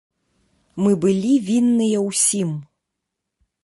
[0.85, 2.59] Мы былі вінныя ўсім.